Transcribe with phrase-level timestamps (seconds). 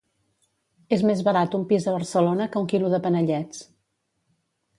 [0.97, 3.61] És més barat un pis a Barcelona que un quilo de panellets.